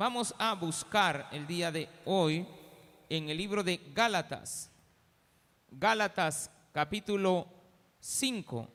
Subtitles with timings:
[0.00, 2.46] Vamos a buscar el día de hoy
[3.10, 4.70] en el libro de Gálatas.
[5.70, 7.46] Gálatas capítulo
[8.00, 8.66] 5.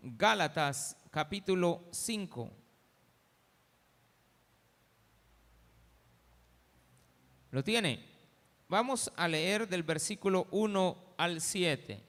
[0.00, 2.52] Gálatas capítulo 5.
[7.50, 8.06] ¿Lo tiene?
[8.68, 12.00] Vamos a leer del versículo 1 al 7.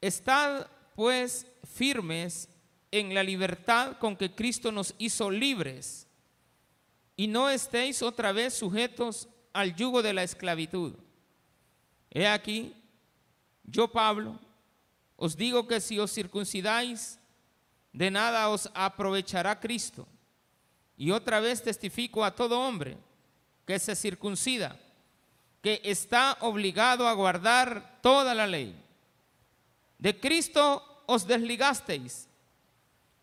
[0.00, 2.48] Estad pues firmes
[2.90, 6.06] en la libertad con que Cristo nos hizo libres
[7.16, 10.94] y no estéis otra vez sujetos al yugo de la esclavitud.
[12.10, 12.74] He aquí,
[13.64, 14.40] yo Pablo,
[15.16, 17.18] os digo que si os circuncidáis,
[17.92, 20.08] de nada os aprovechará Cristo.
[20.96, 22.96] Y otra vez testifico a todo hombre
[23.66, 24.80] que se circuncida,
[25.60, 28.74] que está obligado a guardar toda la ley.
[29.98, 32.29] De Cristo os desligasteis,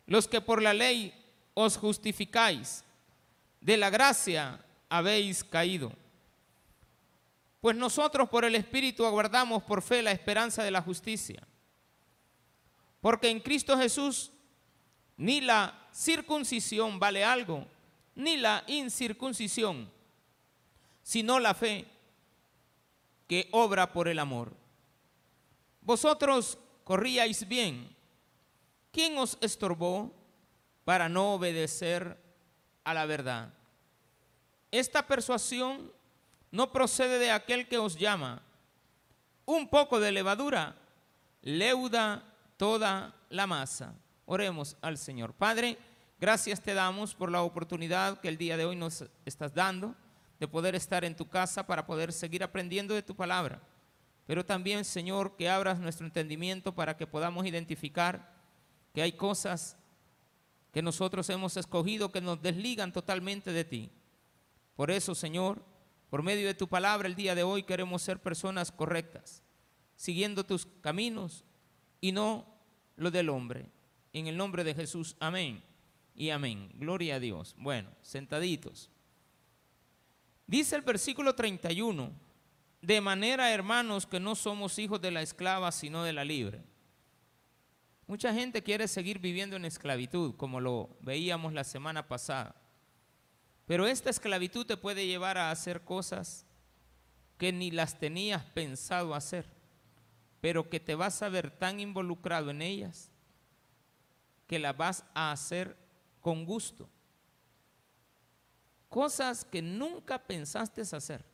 [0.07, 1.13] los que por la ley
[1.53, 2.83] os justificáis,
[3.61, 5.91] de la gracia habéis caído.
[7.61, 11.45] Pues nosotros por el Espíritu aguardamos por fe la esperanza de la justicia.
[13.01, 14.31] Porque en Cristo Jesús
[15.17, 17.65] ni la circuncisión vale algo,
[18.15, 19.91] ni la incircuncisión,
[21.03, 21.85] sino la fe
[23.27, 24.53] que obra por el amor.
[25.81, 27.96] Vosotros corríais bien.
[28.97, 30.11] ¿Quién os estorbó
[30.83, 32.17] para no obedecer
[32.83, 33.53] a la verdad?
[34.71, 35.91] Esta persuasión
[36.49, 38.41] no procede de aquel que os llama.
[39.45, 40.75] Un poco de levadura
[41.43, 42.23] leuda
[42.57, 43.93] toda la masa.
[44.25, 45.31] Oremos al Señor.
[45.35, 45.77] Padre,
[46.19, 49.93] gracias te damos por la oportunidad que el día de hoy nos estás dando
[50.39, 53.61] de poder estar en tu casa para poder seguir aprendiendo de tu palabra.
[54.25, 58.36] Pero también, Señor, que abras nuestro entendimiento para que podamos identificar
[58.97, 59.77] que hay cosas
[60.71, 63.91] que nosotros hemos escogido que nos desligan totalmente de ti.
[64.75, 65.63] Por eso, Señor,
[66.09, 69.43] por medio de tu palabra el día de hoy queremos ser personas correctas,
[69.95, 71.45] siguiendo tus caminos
[72.01, 72.47] y no
[72.95, 73.69] lo del hombre.
[74.13, 75.63] En el nombre de Jesús, amén
[76.15, 76.71] y amén.
[76.73, 77.53] Gloria a Dios.
[77.59, 78.89] Bueno, sentaditos.
[80.47, 82.11] Dice el versículo 31,
[82.81, 86.63] de manera, hermanos, que no somos hijos de la esclava, sino de la libre.
[88.07, 92.55] Mucha gente quiere seguir viviendo en esclavitud, como lo veíamos la semana pasada.
[93.65, 96.45] Pero esta esclavitud te puede llevar a hacer cosas
[97.37, 99.45] que ni las tenías pensado hacer,
[100.39, 103.11] pero que te vas a ver tan involucrado en ellas
[104.47, 105.75] que las vas a hacer
[106.21, 106.89] con gusto.
[108.87, 111.25] Cosas que nunca pensaste hacer,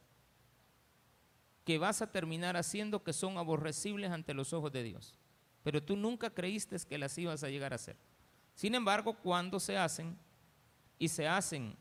[1.63, 5.19] que vas a terminar haciendo que son aborrecibles ante los ojos de Dios,
[5.63, 7.96] pero tú nunca creíste que las ibas a llegar a hacer.
[8.53, 10.18] Sin embargo, cuando se hacen
[11.00, 11.75] y se hacen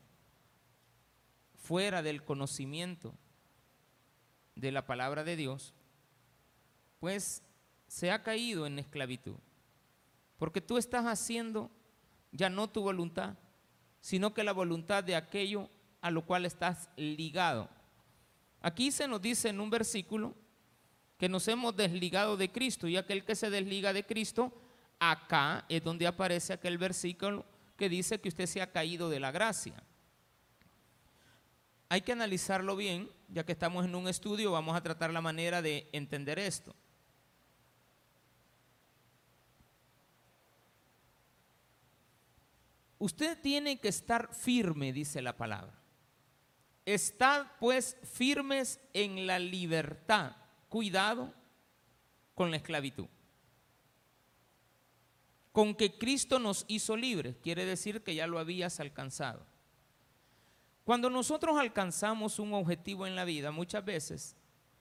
[1.55, 3.13] fuera del conocimiento
[4.55, 5.73] de la palabra de Dios,
[6.99, 7.43] pues
[7.87, 9.35] se ha caído en esclavitud.
[10.37, 11.69] Porque tú estás haciendo
[12.31, 13.35] ya no tu voluntad,
[14.01, 15.69] sino que la voluntad de aquello
[16.01, 17.69] a lo cual estás ligado.
[18.61, 20.33] Aquí se nos dice en un versículo
[21.17, 24.51] que nos hemos desligado de Cristo y aquel que se desliga de Cristo,
[24.99, 27.45] acá es donde aparece aquel versículo
[27.77, 29.83] que dice que usted se ha caído de la gracia.
[31.89, 35.61] Hay que analizarlo bien, ya que estamos en un estudio, vamos a tratar la manera
[35.61, 36.75] de entender esto.
[43.03, 45.77] Usted tiene que estar firme, dice la palabra.
[46.85, 50.37] Estad pues firmes en la libertad.
[50.73, 51.31] Cuidado
[52.33, 53.05] con la esclavitud.
[55.51, 59.45] Con que Cristo nos hizo libres, quiere decir que ya lo habías alcanzado.
[60.83, 64.35] Cuando nosotros alcanzamos un objetivo en la vida, muchas veces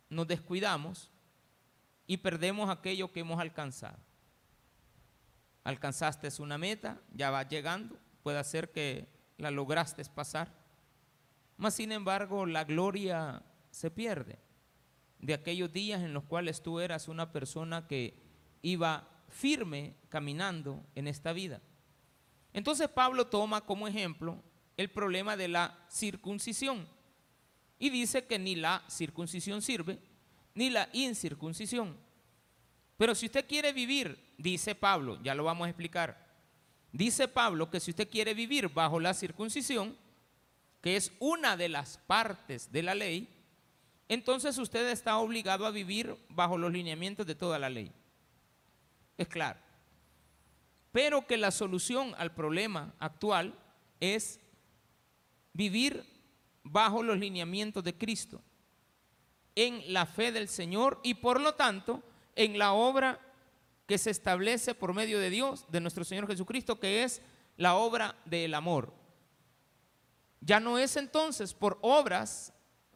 [0.08, 1.10] nos descuidamos
[2.06, 3.98] y perdemos aquello que hemos alcanzado.
[5.62, 9.06] Alcanzaste una meta, ya va llegando, puede ser que
[9.36, 10.54] la lograste pasar.
[11.58, 14.38] Mas sin embargo, la gloria se pierde
[15.22, 18.14] de aquellos días en los cuales tú eras una persona que
[18.60, 21.62] iba firme caminando en esta vida.
[22.52, 24.42] Entonces Pablo toma como ejemplo
[24.76, 26.86] el problema de la circuncisión.
[27.78, 29.98] Y dice que ni la circuncisión sirve,
[30.54, 31.96] ni la incircuncisión.
[32.96, 36.32] Pero si usted quiere vivir, dice Pablo, ya lo vamos a explicar,
[36.92, 39.96] dice Pablo que si usted quiere vivir bajo la circuncisión,
[40.80, 43.28] que es una de las partes de la ley,
[44.12, 47.92] entonces usted está obligado a vivir bajo los lineamientos de toda la ley.
[49.16, 49.58] Es claro.
[50.90, 53.58] Pero que la solución al problema actual
[54.00, 54.38] es
[55.54, 56.04] vivir
[56.62, 58.42] bajo los lineamientos de Cristo,
[59.54, 62.02] en la fe del Señor y por lo tanto
[62.36, 63.18] en la obra
[63.86, 67.22] que se establece por medio de Dios, de nuestro Señor Jesucristo, que es
[67.56, 68.92] la obra del amor.
[70.40, 72.52] Ya no es entonces por obras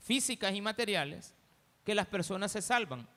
[0.06, 1.34] físicas y materiales
[1.82, 3.08] que las personas se salvan,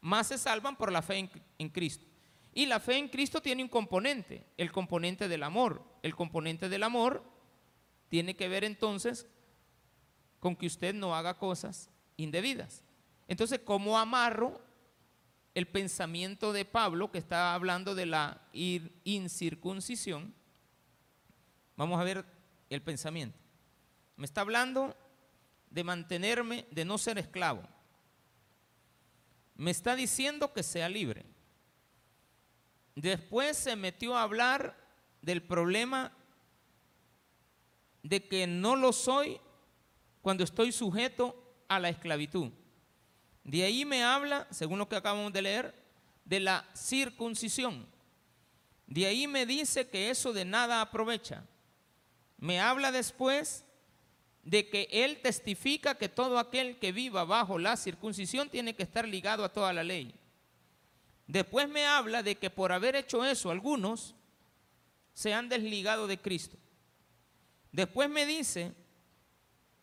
[0.00, 1.28] más se salvan por la fe
[1.58, 2.06] en, Cristo.
[2.54, 5.84] Y la fe en Cristo tiene un componente, el componente del amor.
[6.02, 7.22] El componente del amor
[8.08, 9.26] tiene que ver entonces
[10.38, 12.82] con que usted no haga cosas indebidas.
[13.28, 14.62] Entonces, ¿cómo amarro
[15.54, 18.48] el pensamiento de Pablo que está hablando de la
[19.04, 20.34] incircuncisión?
[21.76, 22.24] Vamos a ver
[22.70, 23.38] el pensamiento.
[24.16, 24.96] Me está hablando
[25.70, 27.62] de mantenerme, de no ser esclavo.
[29.54, 31.24] Me está diciendo que sea libre.
[32.94, 34.76] Después se metió a hablar
[35.22, 36.12] del problema
[38.02, 39.40] de que no lo soy
[40.22, 42.50] cuando estoy sujeto a la esclavitud.
[43.44, 45.74] De ahí me habla, según lo que acabamos de leer,
[46.24, 47.86] de la circuncisión.
[48.86, 51.44] De ahí me dice que eso de nada aprovecha.
[52.38, 53.64] Me habla después
[54.42, 59.06] de que él testifica que todo aquel que viva bajo la circuncisión tiene que estar
[59.06, 60.14] ligado a toda la ley.
[61.26, 64.14] Después me habla de que por haber hecho eso algunos
[65.12, 66.56] se han desligado de Cristo.
[67.72, 68.74] Después me dice,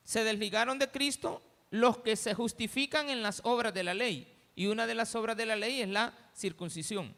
[0.04, 4.34] se desligaron de Cristo los que se justifican en las obras de la ley.
[4.56, 7.16] Y una de las obras de la ley es la circuncisión.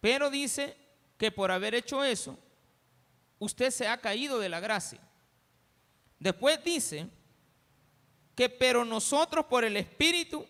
[0.00, 0.76] Pero dice
[1.18, 2.38] que por haber hecho eso,
[3.38, 5.00] usted se ha caído de la gracia.
[6.20, 7.08] Después dice
[8.36, 10.46] que pero nosotros por el Espíritu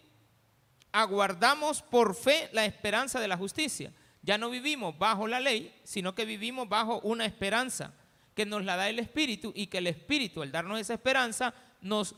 [0.93, 3.93] aguardamos por fe la esperanza de la justicia.
[4.23, 7.95] Ya no vivimos bajo la ley, sino que vivimos bajo una esperanza
[8.35, 12.15] que nos la da el Espíritu y que el Espíritu, al darnos esa esperanza, nos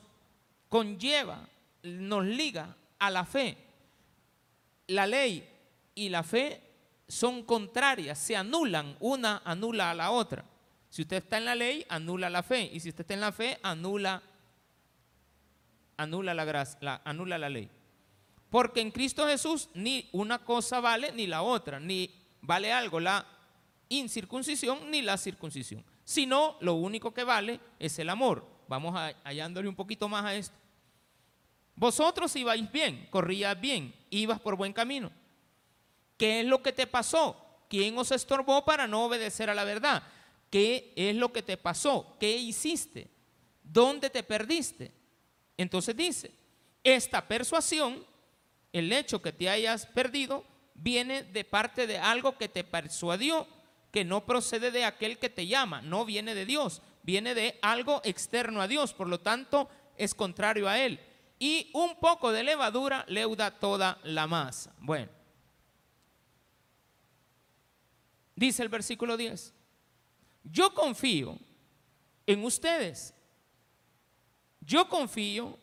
[0.69, 1.47] conlleva,
[1.83, 3.57] nos liga a la fe.
[4.89, 5.49] La ley
[5.95, 6.61] y la fe
[7.07, 10.45] son contrarias, se anulan, una anula a la otra.
[10.93, 12.69] Si usted está en la ley, anula la fe.
[12.71, 14.23] Y si usted está en la fe, anula,
[15.97, 17.71] anula la, gracia, anula la ley.
[18.51, 22.11] Porque en Cristo Jesús ni una cosa vale ni la otra, ni
[22.43, 23.25] vale algo la
[23.89, 25.83] incircuncisión ni la circuncisión.
[26.05, 28.47] Sino lo único que vale es el amor.
[28.69, 30.57] Vamos hallándole un poquito más a esto.
[31.75, 35.11] Vosotros ibais bien, corrías bien, ibas por buen camino.
[36.19, 37.65] ¿Qué es lo que te pasó?
[37.71, 40.03] ¿Quién os estorbó para no obedecer a la verdad?
[40.53, 42.15] ¿Qué es lo que te pasó?
[42.21, 43.09] ¿Qué hiciste?
[43.63, 44.93] ¿Dónde te perdiste?
[45.57, 46.31] Entonces dice,
[46.85, 48.05] esta persuasión
[48.71, 50.45] el hecho que te hayas perdido
[50.75, 53.49] viene de parte de algo que te persuadió,
[53.91, 58.03] que no procede de aquel que te llama, no viene de Dios, viene de algo
[58.05, 61.01] externo a Dios, por lo tanto es contrario a Él.
[61.39, 64.75] Y un poco de levadura leuda toda la masa.
[64.81, 65.11] Bueno,
[68.37, 69.55] dice el versículo 10,
[70.45, 71.39] yo confío
[72.27, 73.15] en ustedes,
[74.61, 75.59] yo confío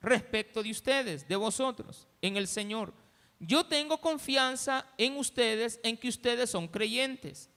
[0.00, 2.92] respecto de ustedes, de vosotros, en el Señor.
[3.40, 7.50] Yo tengo confianza en ustedes, en que ustedes son creyentes,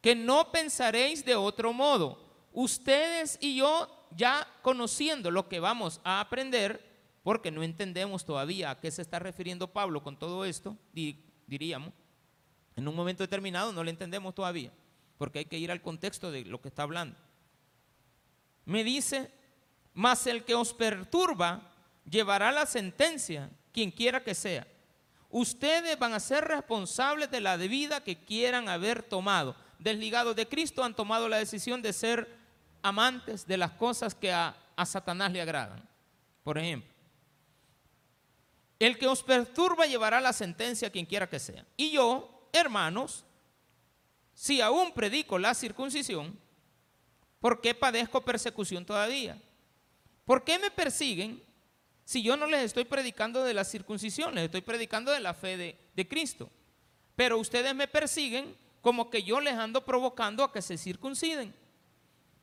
[0.00, 2.48] que no pensaréis de otro modo.
[2.52, 8.80] Ustedes y yo, ya conociendo lo que vamos a aprender, porque no entendemos todavía a
[8.80, 10.76] qué se está refiriendo Pablo con todo esto,
[11.46, 11.92] diríamos,
[12.74, 14.72] en un momento determinado no lo entendemos todavía,
[15.22, 17.16] porque hay que ir al contexto de lo que está hablando.
[18.64, 19.30] Me dice
[19.94, 21.70] mas el que os perturba
[22.10, 24.66] llevará la sentencia, quien quiera que sea.
[25.30, 29.54] Ustedes van a ser responsables de la vida que quieran haber tomado.
[29.78, 32.28] Desligados de Cristo han tomado la decisión de ser
[32.82, 35.88] amantes de las cosas que a, a Satanás le agradan.
[36.42, 36.90] Por ejemplo,
[38.80, 41.64] el que os perturba llevará la sentencia quien quiera que sea.
[41.76, 43.24] Y yo, hermanos,
[44.42, 46.36] si aún predico la circuncisión,
[47.38, 49.40] ¿por qué padezco persecución todavía?
[50.24, 51.40] ¿Por qué me persiguen
[52.04, 54.34] si yo no les estoy predicando de la circuncisión?
[54.34, 56.50] Les estoy predicando de la fe de, de Cristo.
[57.14, 61.54] Pero ustedes me persiguen como que yo les ando provocando a que se circunciden.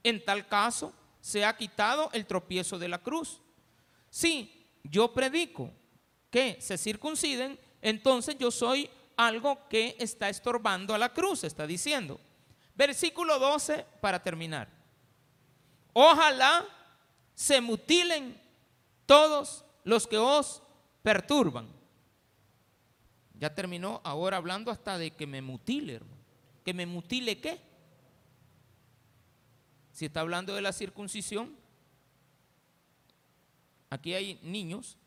[0.02, 3.42] En tal caso, se ha quitado el tropiezo de la cruz.
[4.10, 5.70] Si yo predico
[6.32, 12.22] que se circunciden, entonces yo soy algo que está estorbando a la cruz, está diciendo.
[12.74, 14.70] Versículo 12 para terminar.
[15.92, 16.66] Ojalá
[17.36, 18.42] se mutilen
[19.06, 20.64] todos los que os
[21.04, 21.68] perturban.
[23.34, 26.00] Ya terminó ahora hablando hasta de que me mutile,
[26.64, 27.60] ¿Que me mutile qué?
[29.92, 31.58] Si está hablando de la circuncisión,
[33.90, 34.98] aquí hay niños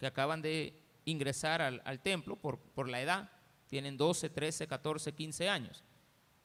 [0.00, 3.30] que acaban de ingresar al, al templo por, por la edad,
[3.68, 5.82] tienen 12, 13, 14, 15 años.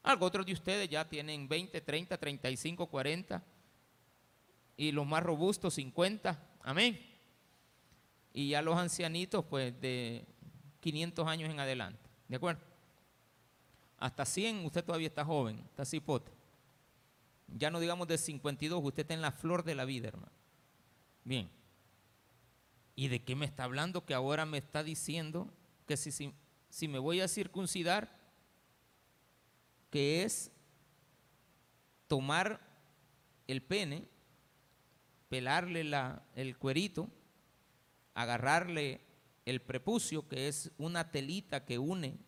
[0.02, 3.42] Algo otros de ustedes ya tienen 20, 30, 35, 40
[4.76, 6.42] y los más robustos 50.
[6.62, 6.98] Amén.
[8.32, 10.24] Y ya los ancianitos pues de
[10.80, 12.00] 500 años en adelante.
[12.28, 12.62] ¿De acuerdo?
[13.98, 16.32] Hasta 100 usted todavía está joven, está cipote.
[17.48, 20.32] Ya no digamos de 52, usted está en la flor de la vida, hermano.
[21.24, 21.50] Bien.
[22.96, 24.06] ¿Y de qué me está hablando?
[24.06, 25.52] Que ahora me está diciendo
[25.86, 26.32] que si, si,
[26.70, 28.16] si me voy a circuncidar,
[29.90, 30.50] que es
[32.06, 32.60] tomar
[33.46, 34.08] el pene,
[35.28, 37.10] pelarle la, el cuerito,
[38.14, 39.00] agarrarle
[39.44, 42.18] el prepucio, que es una telita que une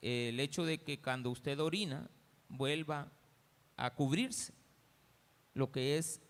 [0.00, 2.10] el hecho de que cuando usted orina
[2.48, 3.12] vuelva
[3.76, 4.52] a cubrirse,
[5.54, 6.20] lo que es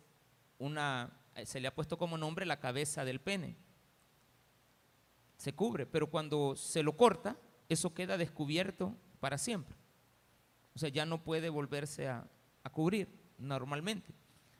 [0.59, 1.11] una,
[1.45, 3.57] se le ha puesto como nombre la cabeza del pene.
[5.43, 7.37] Se cubre, pero cuando se lo corta,
[7.69, 9.77] eso queda descubierto para siempre.
[10.73, 12.25] O sea, ya no puede volverse a,
[12.63, 13.09] a cubrir
[13.39, 14.15] normalmente.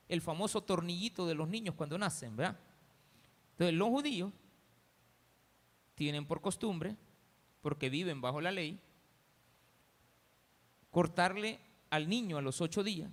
[0.09, 2.59] El famoso tornillito de los niños cuando nacen, ¿verdad?
[3.53, 4.33] Entonces los judíos
[5.95, 6.97] tienen por costumbre,
[7.61, 8.81] porque viven bajo la ley,
[10.91, 11.61] cortarle
[11.91, 13.09] al niño a los ocho días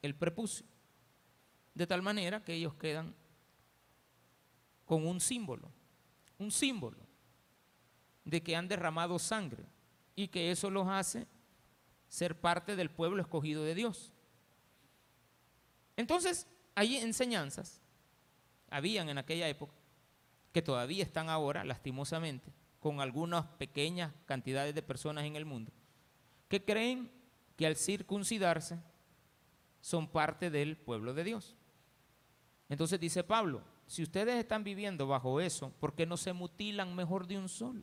[0.00, 0.64] el prepucio,
[1.74, 3.14] de tal manera que ellos quedan
[4.86, 5.70] con un símbolo,
[6.38, 7.09] un símbolo
[8.24, 9.64] de que han derramado sangre
[10.14, 11.26] y que eso los hace
[12.08, 14.12] ser parte del pueblo escogido de Dios.
[15.96, 17.80] Entonces, hay enseñanzas,
[18.70, 19.74] habían en aquella época,
[20.52, 25.72] que todavía están ahora, lastimosamente, con algunas pequeñas cantidades de personas en el mundo,
[26.48, 27.10] que creen
[27.56, 28.78] que al circuncidarse
[29.80, 31.56] son parte del pueblo de Dios.
[32.68, 37.26] Entonces dice Pablo, si ustedes están viviendo bajo eso, ¿por qué no se mutilan mejor
[37.26, 37.82] de un solo?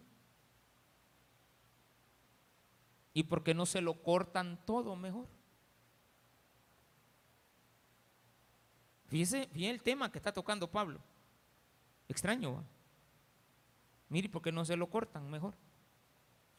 [3.18, 5.26] ¿Y por qué no se lo cortan todo mejor?
[9.08, 11.00] Fíjese bien el tema que está tocando Pablo.
[12.08, 12.64] Extraño, ¿va?
[14.10, 15.56] Mire, ¿por qué no se lo cortan mejor?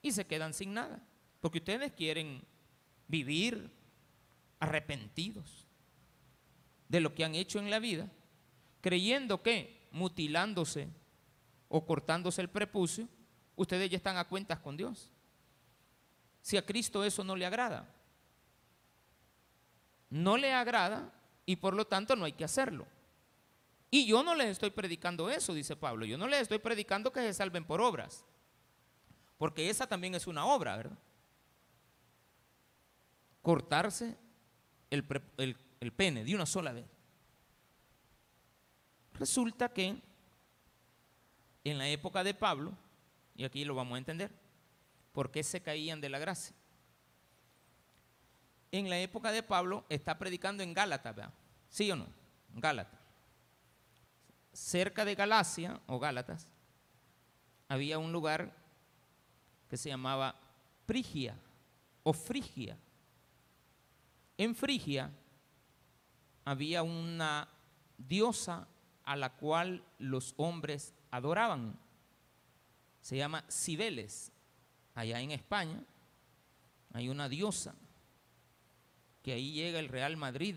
[0.02, 1.00] Y se quedan sin nada.
[1.40, 2.42] Porque ustedes quieren
[3.06, 3.70] vivir
[4.58, 5.64] arrepentidos
[6.88, 8.10] de lo que han hecho en la vida,
[8.80, 10.88] creyendo que mutilándose
[11.68, 13.08] o cortándose el prepucio,
[13.54, 15.12] ustedes ya están a cuentas con Dios.
[16.48, 17.86] Si a Cristo eso no le agrada,
[20.08, 21.12] no le agrada
[21.44, 22.86] y por lo tanto no hay que hacerlo.
[23.90, 26.06] Y yo no les estoy predicando eso, dice Pablo.
[26.06, 28.24] Yo no les estoy predicando que se salven por obras.
[29.36, 30.98] Porque esa también es una obra, ¿verdad?
[33.42, 34.16] Cortarse
[34.88, 35.04] el,
[35.80, 36.86] el pene de una sola vez.
[39.12, 40.00] Resulta que
[41.62, 42.72] en la época de Pablo,
[43.36, 44.47] y aquí lo vamos a entender,
[45.18, 46.54] ¿por qué se caían de la gracia?
[48.70, 51.34] En la época de Pablo está predicando en Gálatas, ¿verdad?
[51.68, 52.06] ¿Sí o no?
[52.54, 52.98] Gálatas
[54.52, 56.46] cerca de Galacia o Gálatas
[57.68, 58.54] había un lugar
[59.68, 60.34] que se llamaba
[60.86, 61.36] Frigia
[62.02, 62.76] o Frigia.
[64.36, 65.10] En Frigia
[66.44, 67.48] había una
[67.96, 68.68] diosa
[69.04, 71.78] a la cual los hombres adoraban.
[73.02, 74.32] Se llama Cibeles.
[74.98, 75.80] Allá en España
[76.92, 77.72] hay una diosa
[79.22, 80.56] que ahí llega el Real Madrid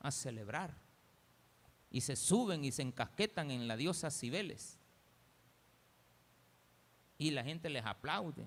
[0.00, 0.76] a celebrar
[1.90, 4.76] y se suben y se encasquetan en la diosa Cibeles.
[7.16, 8.44] Y la gente les aplaude,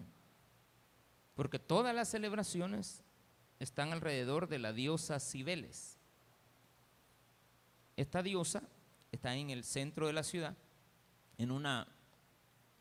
[1.34, 3.01] porque todas las celebraciones
[3.58, 5.98] están alrededor de la diosa Cibeles.
[7.98, 8.62] Esta diosa
[9.12, 10.55] está en el centro de la ciudad,
[11.39, 11.88] en una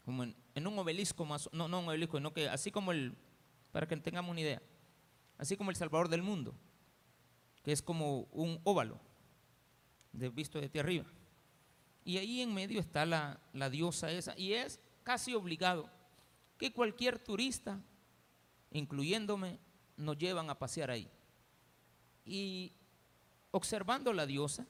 [0.04, 3.16] como en, un obelisco más, no, no un obelisco, sino que así como el,
[3.72, 4.62] para que tengamos una idea,
[5.38, 6.54] así como el Salvador del mundo,
[7.62, 9.00] que es como un óvalo
[10.12, 11.06] de, visto desde arriba.
[12.04, 14.36] Y ahí en medio está la, la diosa esa.
[14.38, 15.90] Y es casi obligado
[16.56, 17.80] que cualquier turista,
[18.70, 19.58] incluyéndome,
[19.96, 21.10] nos llevan a pasear ahí.
[22.24, 22.72] Y
[23.50, 24.66] observando la diosa,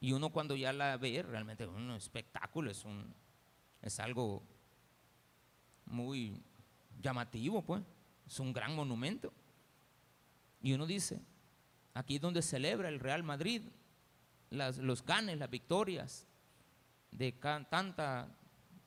[0.00, 3.14] y uno cuando ya la ve, realmente es un espectáculo, es, un,
[3.82, 4.42] es algo
[5.86, 6.42] muy
[7.00, 7.82] llamativo, pues,
[8.26, 9.32] es un gran monumento.
[10.60, 11.20] Y uno dice,
[11.94, 13.62] aquí es donde celebra el Real Madrid
[14.50, 16.26] los ganes, las victorias
[17.10, 18.28] de tantas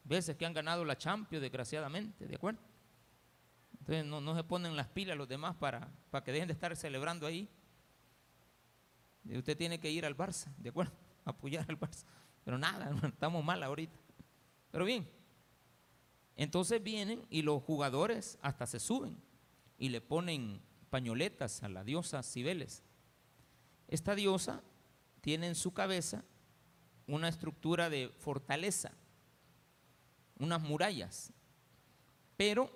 [0.03, 2.59] veces que han ganado la Champions, desgraciadamente, ¿de acuerdo?
[3.79, 7.25] Entonces no, se ponen las pilas los demás para, para que dejen de estar celebrando
[7.25, 7.49] ahí.
[9.25, 10.93] Usted tiene que ir al Barça, ¿de acuerdo?
[11.25, 12.05] Apoyar al Barça.
[12.43, 13.97] Pero nada, estamos mal ahorita.
[14.71, 15.09] Pero bien,
[16.35, 19.17] entonces vienen y los jugadores hasta se suben
[19.77, 22.83] y le ponen pañoletas a la diosa Cibeles.
[23.87, 24.61] Esta diosa
[25.21, 26.23] tiene en su cabeza
[27.07, 28.91] una estructura de fortaleza,
[30.39, 31.33] unas murallas,
[32.37, 32.71] pero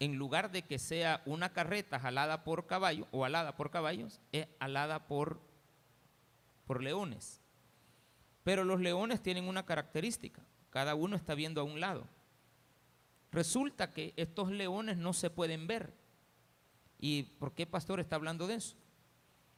[0.00, 4.46] en lugar de que sea una carreta jalada por caballo o alada por caballos, es
[4.60, 5.40] alada por,
[6.66, 7.40] por leones.
[8.44, 12.06] Pero los leones tienen una característica, cada uno está viendo a un lado.
[13.30, 15.92] Resulta que estos leones no se pueden ver.
[16.98, 18.76] ¿Y por qué pastor está hablando de eso?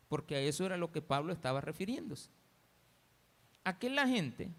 [0.08, 2.30] Porque a eso era lo que Pablo estaba refiriéndose.
[3.64, 4.50] Aquella gente,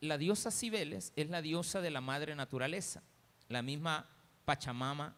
[0.00, 3.02] la diosa Cibeles es la diosa de la madre naturaleza,
[3.48, 4.08] la misma
[4.44, 5.16] Pachamama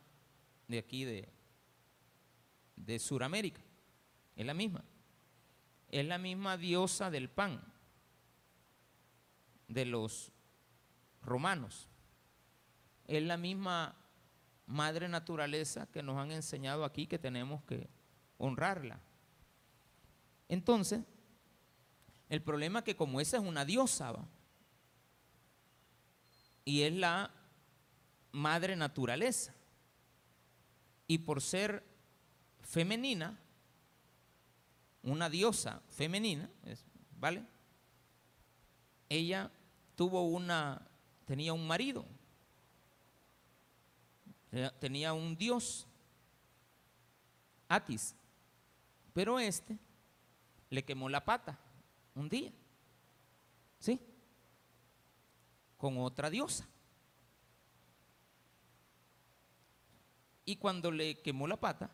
[0.68, 1.28] de aquí de,
[2.76, 3.60] de Sudamérica.
[4.36, 4.84] Es la misma.
[5.90, 7.60] Es la misma diosa del pan
[9.68, 10.32] de los
[11.22, 11.88] romanos.
[13.06, 13.94] Es la misma
[14.66, 17.88] madre naturaleza que nos han enseñado aquí que tenemos que
[18.38, 19.00] honrarla.
[20.48, 21.00] Entonces,
[22.28, 24.14] el problema es que como esa es una diosa,
[26.68, 27.30] y es la
[28.32, 29.54] madre naturaleza.
[31.06, 31.82] Y por ser
[32.60, 33.40] femenina,
[35.02, 36.50] una diosa femenina,
[37.18, 37.42] ¿vale?
[39.08, 39.50] Ella
[39.98, 40.80] tuvo una,
[41.26, 42.06] tenía un marido,
[44.78, 45.88] tenía un dios,
[47.68, 48.14] Atis,
[49.12, 49.76] pero este
[50.70, 51.58] le quemó la pata
[52.14, 52.52] un día,
[53.80, 54.00] ¿sí?
[55.76, 56.64] Con otra diosa.
[60.44, 61.90] Y cuando le quemó la pata,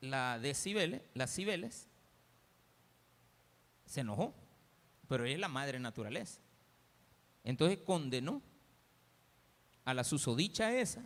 [0.00, 1.88] la de Cibeles, las Cibeles,
[3.86, 4.32] se enojó,
[5.08, 6.40] pero ella es la madre naturaleza.
[7.44, 8.42] Entonces condenó
[9.84, 11.04] a la susodicha esa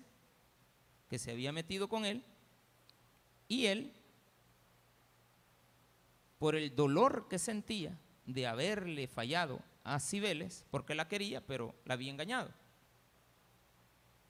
[1.08, 2.24] que se había metido con él
[3.48, 3.92] y él,
[6.38, 11.94] por el dolor que sentía de haberle fallado a Cibeles, porque la quería, pero la
[11.94, 12.50] había engañado.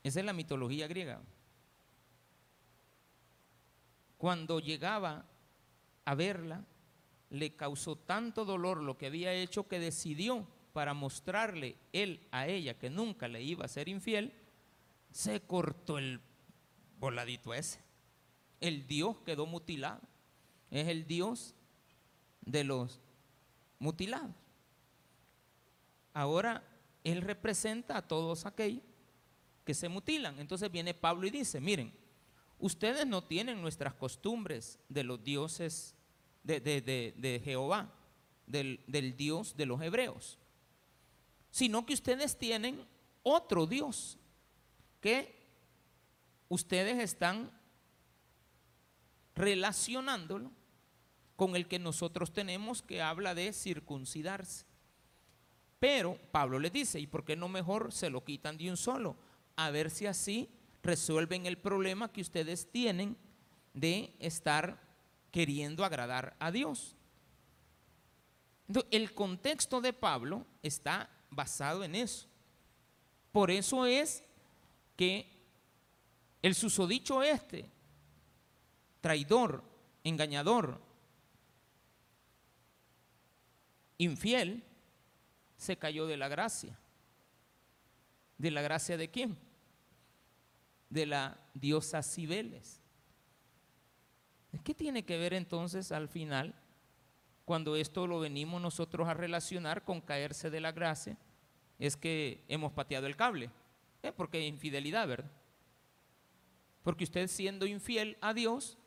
[0.03, 1.23] Esa es la mitología griega
[4.25, 5.27] cuando llegaba
[6.07, 6.65] a verla,
[7.29, 12.77] le causó tanto dolor lo que había hecho que decidió, para mostrarle él a ella
[12.77, 14.35] que nunca le iba a ser infiel,
[15.13, 16.21] se cortó el
[16.99, 17.79] voladito ese.
[18.61, 20.01] El Dios quedó mutilado.
[20.73, 21.55] Es el Dios
[22.41, 23.01] de los
[23.79, 24.35] mutilados.
[26.13, 26.65] Ahora
[27.05, 28.83] Él representa a todos aquellos
[29.65, 30.41] que se mutilan.
[30.41, 31.95] Entonces viene Pablo y dice, miren,
[32.59, 35.95] ustedes no tienen nuestras costumbres de los dioses
[36.43, 37.93] de, Jehová,
[38.49, 40.41] del, del Dios de los hebreos,
[41.55, 42.85] sino que ustedes tienen
[43.23, 44.19] otro Dios
[45.01, 45.41] que
[46.49, 47.49] ustedes están
[49.37, 50.51] relacionándolo
[51.37, 54.67] con el que nosotros tenemos que habla de circuncidarse.
[55.79, 59.17] Pero Pablo les dice, ¿y por qué no mejor se lo quitan de un solo?
[59.55, 60.51] A ver si así
[60.83, 63.17] resuelven el problema que ustedes tienen
[63.75, 64.83] de estar
[65.31, 66.97] queriendo agradar a Dios.
[68.91, 72.27] el contexto de Pablo está basado en eso.
[73.33, 74.23] Por eso es
[74.97, 75.31] que
[76.43, 77.71] el susodicho este,
[79.01, 79.63] traidor,
[80.05, 80.81] engañador,
[83.99, 84.63] infiel,
[85.57, 86.79] se cayó de la gracia.
[88.39, 89.39] ¿De la gracia de quién?
[90.95, 92.81] de la diosa Cibeles.
[94.63, 96.55] ¿Qué tiene que ver entonces al final
[97.45, 101.19] cuando esto lo venimos nosotros a relacionar con caerse de la gracia?
[101.79, 103.51] Es que hemos pateado el cable,
[104.03, 104.13] ¿eh?
[104.13, 105.31] porque es infidelidad, ¿verdad?
[106.83, 108.79] Porque usted siendo infiel a Dios,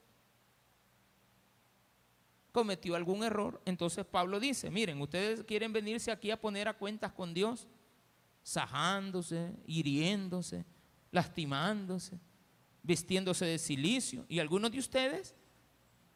[2.51, 7.11] cometió algún error, entonces Pablo dice, miren, ustedes quieren venirse aquí a poner a cuentas
[7.11, 7.67] con Dios,
[8.41, 10.65] sajándose, hiriéndose,
[11.11, 12.19] lastimándose,
[12.81, 14.25] vistiéndose de silicio.
[14.29, 15.35] Y algunos de ustedes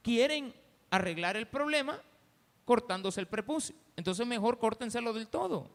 [0.01, 0.53] quieren
[0.89, 2.01] arreglar el problema
[2.65, 3.75] cortándose el prepucio.
[3.95, 5.69] Entonces mejor córtenselo del todo,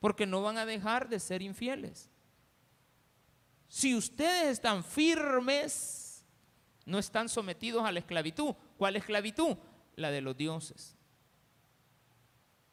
[0.00, 2.08] porque no van a dejar de ser infieles.
[3.68, 6.24] Si ustedes están firmes,
[6.86, 8.54] no están sometidos a la esclavitud.
[8.76, 9.56] ¿Cuál esclavitud?
[9.96, 10.96] La de los dioses.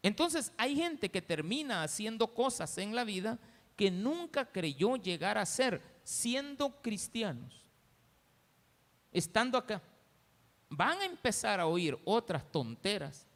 [0.01, 3.39] Entonces hay gente que termina haciendo cosas en la vida
[3.75, 7.65] que nunca creyó llegar a ser, siendo cristianos,
[9.11, 9.81] estando acá.
[10.69, 13.27] van a empezar a oír otras tonteras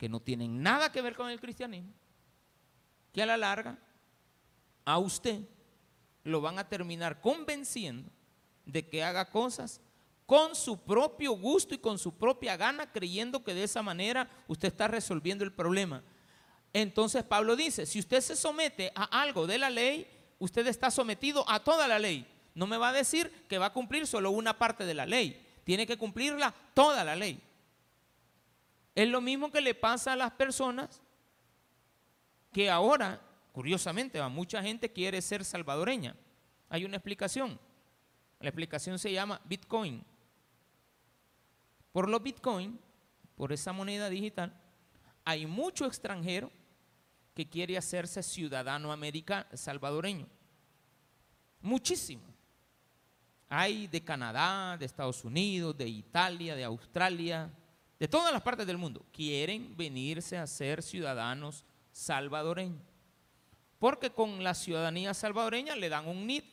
[0.00, 1.92] que no tienen nada que ver con el cristianismo,
[3.12, 3.78] que a la larga
[4.82, 5.42] a usted
[6.24, 8.10] lo van a terminar convenciendo
[8.64, 9.78] de que haga cosas
[10.24, 14.68] con su propio gusto y con su propia gana, creyendo que de esa manera usted
[14.68, 16.02] está resolviendo el problema.
[16.72, 20.06] Entonces Pablo dice, si usted se somete a algo de la ley,
[20.38, 22.26] usted está sometido a toda la ley.
[22.54, 25.46] No me va a decir que va a cumplir solo una parte de la ley,
[25.62, 27.49] tiene que cumplirla toda la ley.
[28.94, 31.00] Es lo mismo que le pasa a las personas
[32.52, 33.20] que ahora,
[33.52, 36.16] curiosamente, mucha gente quiere ser salvadoreña.
[36.68, 37.58] Hay una explicación.
[38.40, 40.04] La explicación se llama Bitcoin.
[41.92, 42.78] Por los Bitcoin,
[43.36, 44.52] por esa moneda digital,
[45.24, 46.50] hay mucho extranjero
[47.34, 50.26] que quiere hacerse ciudadano americano, salvadoreño.
[51.60, 52.22] Muchísimo.
[53.48, 57.50] Hay de Canadá, de Estados Unidos, de Italia, de Australia,
[58.00, 59.04] de todas las partes del mundo.
[59.12, 62.82] Quieren venirse a ser ciudadanos salvadoreños.
[63.78, 66.44] Porque con la ciudadanía salvadoreña le dan un NID.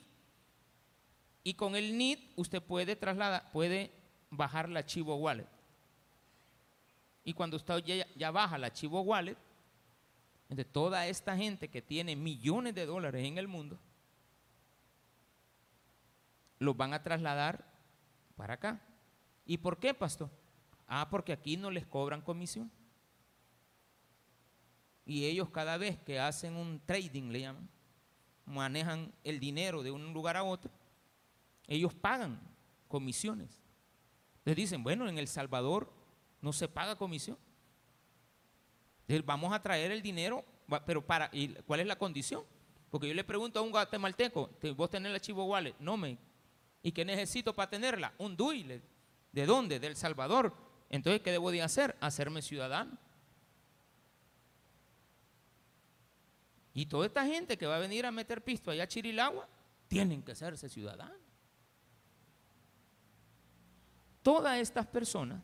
[1.43, 3.91] Y con el NID usted puede trasladar, puede
[4.29, 5.47] bajar la Chivo Wallet.
[7.23, 9.37] Y cuando usted ya, ya baja la Chivo Wallet,
[10.49, 13.79] de toda esta gente que tiene millones de dólares en el mundo,
[16.59, 17.63] los van a trasladar
[18.35, 18.81] para acá.
[19.45, 20.29] ¿Y por qué, pastor?
[20.87, 22.71] Ah, porque aquí no les cobran comisión.
[25.05, 27.69] Y ellos cada vez que hacen un trading, le llaman,
[28.45, 30.71] manejan el dinero de un lugar a otro,
[31.67, 32.39] ellos pagan
[32.87, 33.61] comisiones.
[34.45, 35.91] Les dicen, bueno, en El Salvador
[36.41, 37.37] no se paga comisión
[39.23, 40.43] vamos a traer el dinero,
[40.85, 42.43] pero para, ¿y ¿cuál es la condición?
[42.89, 45.75] Porque yo le pregunto a un guatemalteco, ¿vos tenés la Chivo Wallet?
[45.79, 46.17] No, me.
[46.81, 48.13] ¿Y qué necesito para tenerla?
[48.17, 48.81] Un DUI.
[49.31, 49.79] ¿De dónde?
[49.79, 50.53] Del Salvador.
[50.89, 51.95] Entonces, ¿qué debo de hacer?
[51.99, 52.97] Hacerme ciudadano.
[56.73, 59.49] Y toda esta gente que va a venir a meter pisto allá a Chirilagua,
[59.87, 61.17] tienen que hacerse ciudadanos.
[64.21, 65.41] Todas estas personas,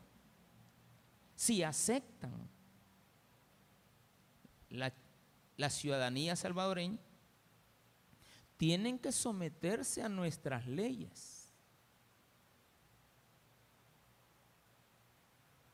[1.35, 2.49] si aceptan
[4.69, 6.99] la, ciudadanía salvadoreña,
[8.57, 11.32] tienen que someterse a nuestras leyes,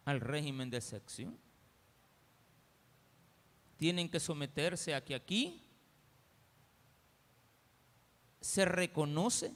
[0.09, 1.37] al régimen de sección.
[3.77, 5.63] Tienen que someterse a que aquí
[8.41, 9.53] se reconoce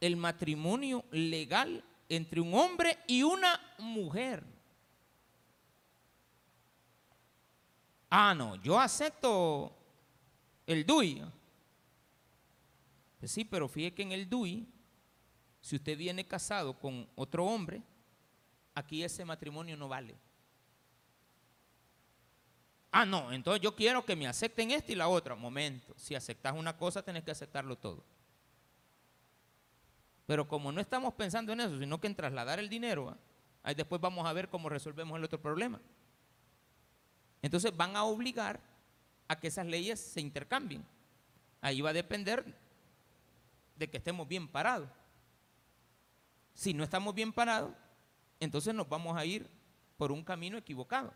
[0.00, 4.44] el matrimonio legal entre un hombre y una mujer.
[8.10, 9.76] Ah, no, yo acepto
[10.68, 11.24] el DUI.
[13.18, 14.68] Pues sí, pero fíjese que en el DUI,
[15.64, 17.82] si usted viene casado con otro hombre,
[18.74, 20.14] aquí ese matrimonio no vale.
[22.90, 25.34] Ah, no, entonces yo quiero que me acepten esta y la otra.
[25.34, 28.04] Momento, si aceptas una cosa, tenés que aceptarlo todo.
[30.26, 33.16] Pero como no estamos pensando en eso, sino que en trasladar el dinero, ¿ah?
[33.62, 35.80] ahí después vamos a ver cómo resolvemos el otro problema.
[37.40, 38.60] Entonces van a obligar
[39.28, 40.84] a que esas leyes se intercambien.
[41.62, 42.44] Ahí va a depender
[43.76, 44.90] de que estemos bien parados.
[46.54, 47.72] Si no estamos bien parados,
[48.40, 49.48] entonces nos vamos a ir
[49.96, 51.12] por un camino equivocado.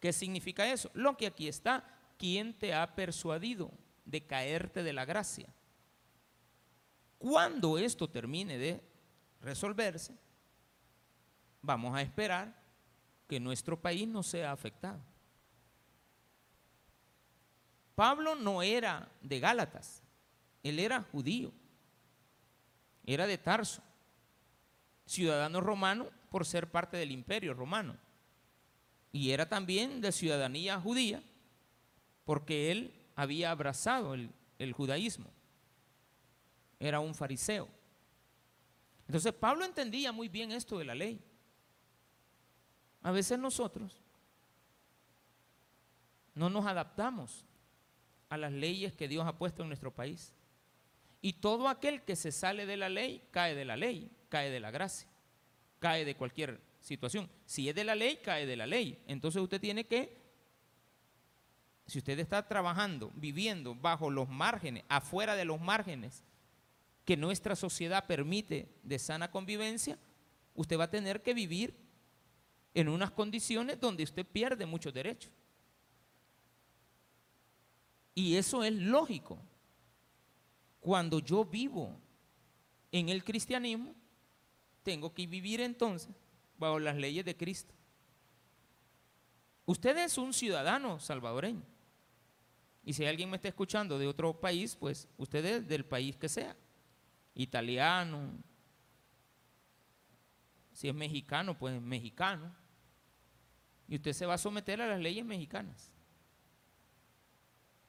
[0.00, 0.90] ¿Qué significa eso?
[0.94, 1.84] Lo que aquí está,
[2.18, 3.70] ¿quién te ha persuadido
[4.04, 5.48] de caerte de la gracia?
[7.18, 8.82] Cuando esto termine de
[9.40, 10.16] resolverse,
[11.60, 12.60] vamos a esperar
[13.28, 15.00] que nuestro país no sea afectado.
[17.94, 20.02] Pablo no era de Gálatas,
[20.62, 21.52] él era judío,
[23.04, 23.82] era de Tarso,
[25.06, 27.96] ciudadano romano por ser parte del imperio romano,
[29.12, 31.22] y era también de ciudadanía judía
[32.24, 35.30] porque él había abrazado el, el judaísmo,
[36.80, 37.68] era un fariseo.
[39.06, 41.20] Entonces Pablo entendía muy bien esto de la ley.
[43.02, 44.00] A veces nosotros
[46.34, 47.44] no nos adaptamos
[48.28, 50.32] a las leyes que Dios ha puesto en nuestro país.
[51.20, 54.60] Y todo aquel que se sale de la ley, cae de la ley, cae de
[54.60, 55.06] la gracia,
[55.78, 57.28] cae de cualquier situación.
[57.44, 58.98] Si es de la ley, cae de la ley.
[59.06, 60.16] Entonces usted tiene que,
[61.86, 66.24] si usted está trabajando, viviendo bajo los márgenes, afuera de los márgenes
[67.04, 69.98] que nuestra sociedad permite de sana convivencia,
[70.54, 71.76] usted va a tener que vivir
[72.72, 75.30] en unas condiciones donde usted pierde muchos derechos.
[78.14, 79.38] Y eso es lógico.
[80.80, 82.00] Cuando yo vivo
[82.90, 83.94] en el cristianismo,
[84.82, 86.14] tengo que vivir entonces
[86.58, 87.74] bajo las leyes de Cristo.
[89.64, 91.62] Usted es un ciudadano salvadoreño.
[92.84, 96.28] Y si alguien me está escuchando de otro país, pues usted es del país que
[96.28, 96.56] sea.
[97.34, 98.32] Italiano.
[100.72, 102.54] Si es mexicano, pues mexicano.
[103.86, 105.90] Y usted se va a someter a las leyes mexicanas.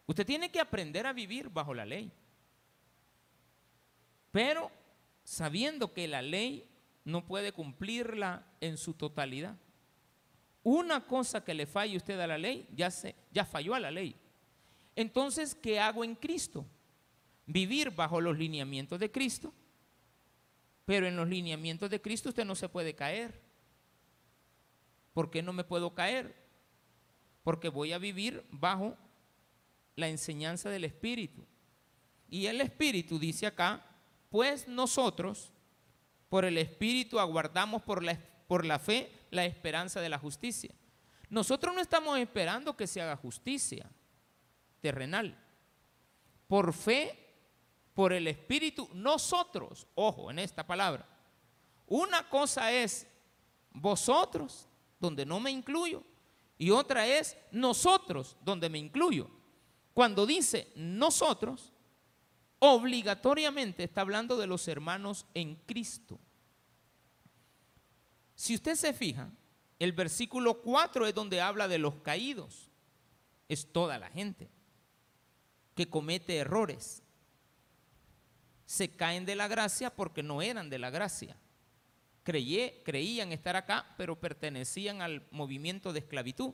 [0.06, 2.12] Usted tiene que aprender a vivir bajo la ley.
[4.32, 4.72] Pero
[5.24, 6.70] sabiendo que la ley
[7.06, 9.58] no puede cumplirla en su totalidad.
[10.64, 13.92] Una cosa que le falle usted a la ley, ya, se, ya falló a la
[13.92, 14.16] ley.
[14.96, 16.66] Entonces, ¿qué hago en Cristo?
[17.46, 19.54] Vivir bajo los lineamientos de Cristo.
[20.86, 23.42] Pero en los lineamientos de Cristo usted no se puede caer.
[25.14, 26.36] ¿Por qué no me puedo caer?
[27.44, 28.98] Porque voy a vivir bajo
[29.96, 31.46] la enseñanza del Espíritu.
[32.30, 33.86] Y el Espíritu dice acá,
[34.30, 35.53] pues nosotros
[36.34, 40.74] por el Espíritu aguardamos por la, por la fe la esperanza de la justicia.
[41.30, 43.88] Nosotros no estamos esperando que se haga justicia
[44.82, 45.38] terrenal.
[46.48, 47.36] Por fe,
[47.94, 51.08] por el Espíritu, nosotros, ojo en esta palabra,
[51.86, 53.06] una cosa es
[53.70, 54.68] vosotros,
[55.00, 56.02] donde no me incluyo,
[56.58, 59.30] y otra es nosotros, donde me incluyo.
[59.94, 61.73] Cuando dice nosotros,
[62.66, 66.18] obligatoriamente está hablando de los hermanos en Cristo.
[68.36, 69.30] Si usted se fija,
[69.80, 72.72] el versículo 4 es donde habla de los caídos.
[73.50, 74.50] Es toda la gente
[75.76, 77.04] que comete errores.
[78.66, 81.36] Se caen de la gracia porque no eran de la gracia.
[82.24, 86.54] creían estar acá, pero pertenecían al movimiento de esclavitud.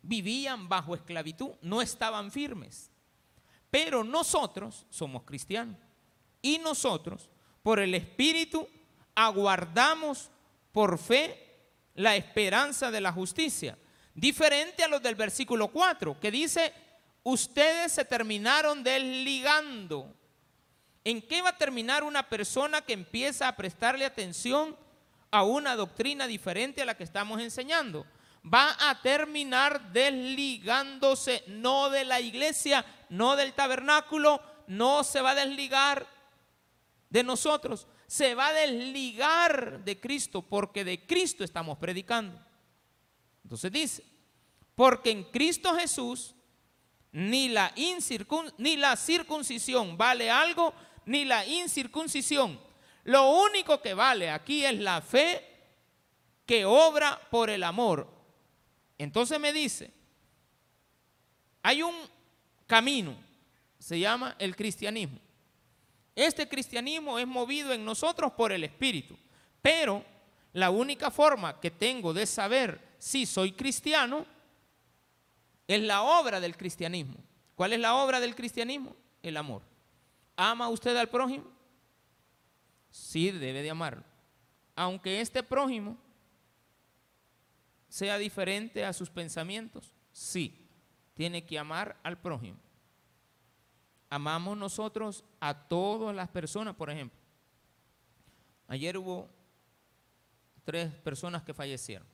[0.00, 2.91] Vivían bajo esclavitud, no estaban firmes.
[3.72, 5.78] Pero nosotros somos cristianos
[6.42, 7.30] y nosotros,
[7.62, 8.68] por el Espíritu,
[9.14, 10.28] aguardamos
[10.72, 13.78] por fe la esperanza de la justicia.
[14.14, 16.70] Diferente a los del versículo 4, que dice,
[17.22, 20.14] ustedes se terminaron desligando.
[21.02, 24.76] ¿En qué va a terminar una persona que empieza a prestarle atención
[25.30, 28.04] a una doctrina diferente a la que estamos enseñando?
[28.44, 35.34] Va a terminar desligándose, no de la iglesia, no del tabernáculo, no se va a
[35.34, 36.06] desligar
[37.08, 42.40] de nosotros, se va a desligar de Cristo porque de Cristo estamos predicando.
[43.44, 44.04] Entonces dice,
[44.74, 46.34] porque en Cristo Jesús
[47.12, 47.72] ni la,
[48.58, 50.74] ni la circuncisión vale algo,
[51.04, 52.58] ni la incircuncisión.
[53.04, 55.48] Lo único que vale aquí es la fe
[56.46, 58.08] que obra por el amor.
[59.02, 59.90] Entonces me dice,
[61.60, 61.92] hay un
[62.68, 63.16] camino,
[63.76, 65.18] se llama el cristianismo.
[66.14, 69.18] Este cristianismo es movido en nosotros por el Espíritu,
[69.60, 70.04] pero
[70.52, 74.24] la única forma que tengo de saber si soy cristiano
[75.66, 77.16] es la obra del cristianismo.
[77.56, 78.94] ¿Cuál es la obra del cristianismo?
[79.20, 79.62] El amor.
[80.36, 81.46] ¿Ama usted al prójimo?
[82.92, 84.04] Sí, debe de amarlo.
[84.76, 85.96] Aunque este prójimo
[87.92, 90.66] sea diferente a sus pensamientos, sí
[91.12, 92.58] tiene que amar al prójimo.
[94.08, 97.18] Amamos nosotros a todas las personas, por ejemplo.
[98.66, 99.28] Ayer hubo
[100.64, 102.08] tres personas que fallecieron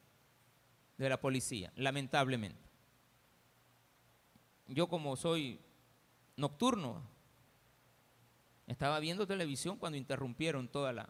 [0.97, 2.69] de la policía, lamentablemente.
[4.67, 5.61] Yo como soy
[6.37, 7.05] nocturno,
[8.67, 11.09] estaba viendo televisión cuando interrumpieron toda la,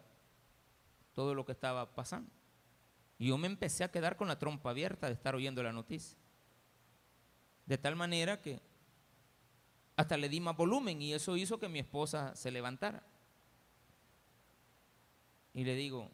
[1.15, 2.38] todo lo que estaba pasando.
[3.19, 6.17] Y yo me empecé a quedar con la trompa abierta de estar oyendo la noticia.
[7.65, 8.61] De tal manera que
[9.97, 13.03] hasta le di más volumen y eso hizo que mi esposa se levantara.
[15.53, 16.09] Y le digo,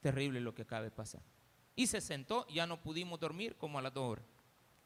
[0.00, 1.22] terrible lo que acaba de pasar.
[1.76, 4.24] Y se sentó, ya no pudimos dormir como a las dos horas.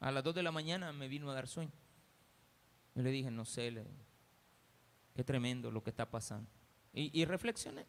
[0.00, 1.72] A las dos de la mañana me vino a dar sueño.
[2.94, 3.86] Y le dije, no sé, le,
[5.14, 6.50] qué tremendo lo que está pasando.
[6.92, 7.86] Y, y reflexioné.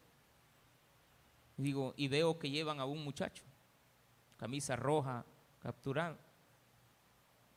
[1.56, 3.44] Digo, y veo que llevan a un muchacho,
[4.36, 5.24] camisa roja,
[5.60, 6.18] capturado.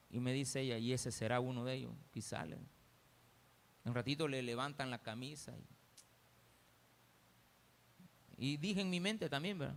[0.09, 2.45] Y me dice ella, y ese será uno de ellos, quizá.
[2.45, 2.57] Le,
[3.85, 5.53] un ratito le levantan la camisa.
[8.37, 9.75] Y, y dije en mi mente también, ¿verdad?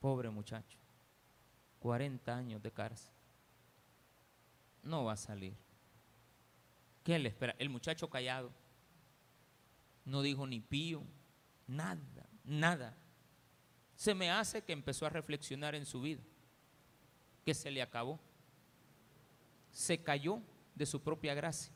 [0.00, 0.78] Pobre muchacho,
[1.80, 3.12] 40 años de cárcel.
[4.82, 5.54] No va a salir.
[7.04, 7.54] ¿Qué le espera?
[7.58, 8.50] El muchacho callado.
[10.04, 11.04] No dijo ni pío,
[11.66, 12.96] nada, nada.
[14.02, 16.20] Se me hace que empezó a reflexionar en su vida
[17.44, 18.18] que se le acabó.
[19.70, 20.42] Se cayó
[20.74, 21.72] de su propia gracia.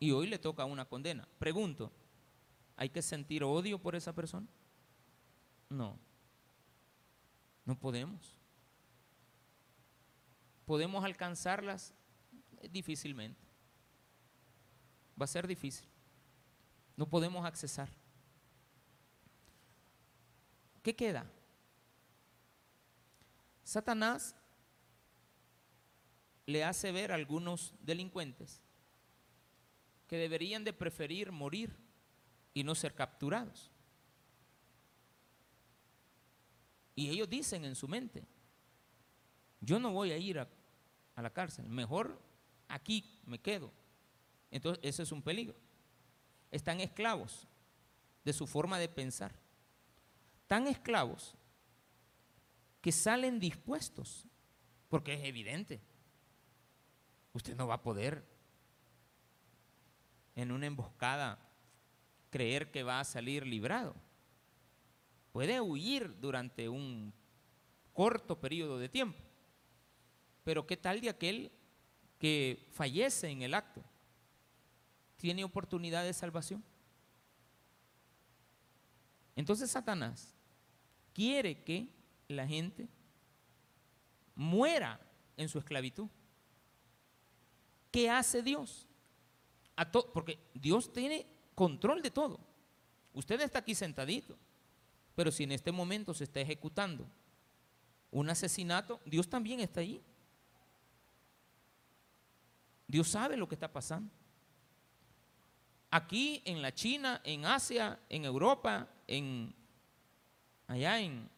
[0.00, 1.28] y hoy le toca una condena.
[1.38, 1.92] Pregunto,
[2.74, 4.46] ¿hay que sentir odio por esa persona?
[5.68, 5.98] No,
[7.66, 8.34] no podemos.
[10.64, 11.92] ¿Podemos alcanzarlas?
[12.70, 13.44] Difícilmente.
[15.20, 15.86] Va a ser difícil.
[16.96, 17.90] No podemos accesar.
[20.82, 21.30] ¿Qué queda?
[23.62, 24.34] Satanás
[26.46, 28.60] le hace ver a algunos delincuentes
[30.08, 31.74] que deberían de preferir morir
[32.52, 33.70] y no ser capturados.
[36.94, 38.26] Y ellos dicen en su mente,
[39.60, 40.48] yo no voy a ir a,
[41.14, 42.20] a la cárcel, mejor
[42.68, 43.70] aquí me quedo.
[44.50, 45.56] Entonces, eso es un peligro.
[46.50, 47.46] Están esclavos
[48.24, 49.41] de su forma de pensar.
[50.52, 51.34] Tan esclavos
[52.82, 54.26] que salen dispuestos,
[54.90, 55.80] porque es evidente,
[57.32, 58.22] usted no va a poder
[60.34, 61.38] en una emboscada
[62.28, 63.94] creer que va a salir librado.
[65.32, 67.14] Puede huir durante un
[67.94, 69.22] corto periodo de tiempo.
[70.44, 71.50] Pero ¿qué tal de aquel
[72.18, 73.82] que fallece en el acto?
[75.16, 76.62] ¿Tiene oportunidad de salvación?
[79.34, 80.36] Entonces Satanás
[81.12, 81.88] quiere que
[82.28, 82.88] la gente
[84.34, 85.00] muera
[85.36, 86.08] en su esclavitud.
[87.90, 88.86] ¿Qué hace Dios?
[90.12, 92.38] porque Dios tiene control de todo.
[93.14, 94.38] Usted está aquí sentadito,
[95.14, 97.06] pero si en este momento se está ejecutando
[98.10, 100.00] un asesinato, Dios también está ahí.
[102.86, 104.12] Dios sabe lo que está pasando.
[105.90, 109.54] Aquí en la China, en Asia, en Europa, en
[110.72, 111.28] allá en,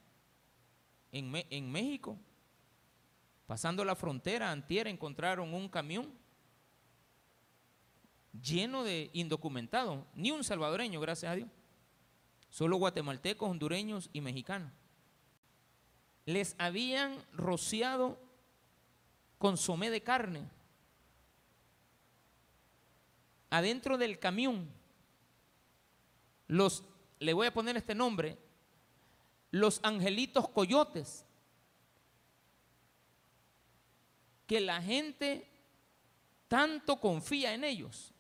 [1.12, 2.16] en, en México,
[3.46, 6.10] pasando la frontera, antier encontraron un camión
[8.40, 11.48] lleno de indocumentados, ni un salvadoreño, gracias a Dios.
[12.50, 14.70] Solo guatemaltecos, hondureños y mexicanos.
[16.26, 18.18] Les habían rociado
[19.38, 20.48] consomé de carne
[23.50, 24.68] adentro del camión.
[26.46, 26.84] Los,
[27.18, 28.38] le voy a poner este nombre,
[29.54, 31.24] los angelitos coyotes,
[34.46, 35.48] que la gente
[36.48, 38.14] tanto confía en ellos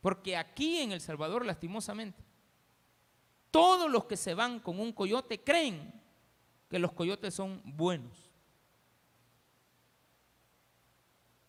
[0.00, 2.22] porque aquí en El Salvador, lastimosamente,
[3.50, 5.92] todos los que se van con un coyote creen
[6.68, 8.30] que los coyotes son buenos.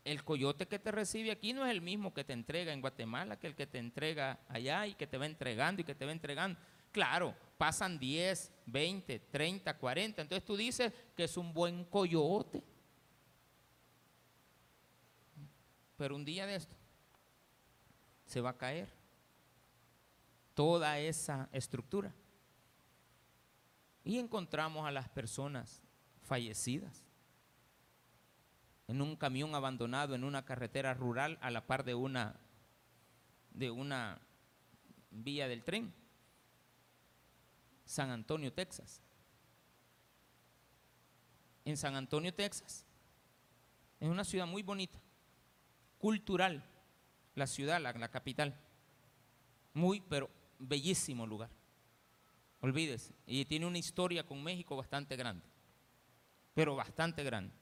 [0.04, 3.38] El coyote que te recibe aquí no es el mismo que te entrega en Guatemala,
[3.38, 6.12] que el que te entrega allá y que te va entregando y que te va
[6.12, 6.60] entregando.
[6.91, 10.22] Claro, pasan 10, 20, 30, 40.
[10.22, 12.63] Entonces tú dices que es un buen coyote.
[15.98, 16.74] Pero un día de esto
[18.26, 18.88] se va a caer
[20.54, 22.15] toda esa estructura.
[24.06, 25.84] Y encontramos a las personas
[26.22, 27.04] fallecidas
[28.88, 32.39] en un camión abandonado en una carretera rural a la par de una,
[33.52, 34.22] de una
[35.12, 35.99] vía del tren.
[37.89, 39.02] San Antonio, Texas.
[41.65, 42.86] En San Antonio, Texas.
[43.99, 44.99] Es una ciudad muy bonita,
[45.97, 46.63] cultural
[47.34, 48.56] la ciudad, la, capital.
[49.73, 51.49] Muy, pero bellísimo lugar.
[52.62, 53.15] Olvídese.
[53.25, 55.43] Y tiene una historia con México bastante grande.
[56.54, 57.56] Pero bastante grande.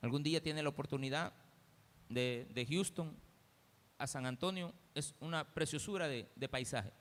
[0.00, 1.34] Algún día tiene la oportunidad
[2.08, 3.14] de, Houston
[3.98, 4.72] a San Antonio.
[4.94, 6.92] Es una preciosura de, paisaje.